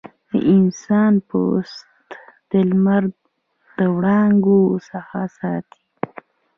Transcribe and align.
د 0.29 0.33
انسان 0.53 1.13
پوست 1.29 2.09
د 2.49 2.51
لمر 2.69 3.03
د 3.77 3.79
وړانګو 3.95 4.61
څخه 4.89 5.19
ساتي. 5.37 5.81